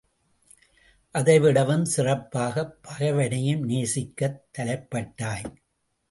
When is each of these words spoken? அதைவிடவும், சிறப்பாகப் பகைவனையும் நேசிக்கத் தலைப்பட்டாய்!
அதைவிடவும், 1.15 1.83
சிறப்பாகப் 1.85 2.73
பகைவனையும் 2.81 3.63
நேசிக்கத் 3.69 4.39
தலைப்பட்டாய்! 4.57 5.45